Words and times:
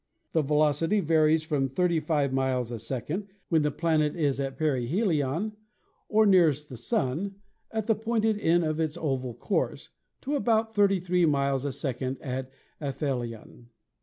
The 0.31 0.41
velocity 0.41 0.99
varies 0.99 1.43
from 1.43 1.69
thirty 1.69 1.99
five 1.99 2.33
miles 2.33 2.71
a 2.71 2.79
second, 2.79 3.27
when 3.49 3.61
the 3.61 3.69
planet 3.69 4.15
is 4.15 4.39
at 4.39 4.57
perihelion 4.57 5.51
or 6.09 6.25
nearest 6.25 6.69
the 6.69 6.75
Sun 6.77 7.35
at 7.69 7.85
the 7.85 7.93
pointed 7.93 8.39
end 8.39 8.63
of 8.63 8.79
its 8.79 8.97
oval 8.97 9.35
course, 9.35 9.91
to 10.21 10.33
about 10.35 10.73
twenty 10.73 10.99
three 10.99 11.27
miles 11.27 11.65
a 11.65 11.71
sec 11.71 12.01
ond 12.01 12.19
at 12.19 12.49
aphelion. 12.81 13.69